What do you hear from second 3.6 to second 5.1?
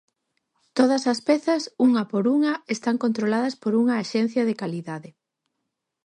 por unha axencia de calidade.